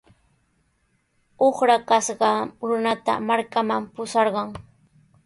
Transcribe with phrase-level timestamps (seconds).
[1.47, 2.31] Uqrakashqa
[2.67, 4.49] runata markanman pusharqan.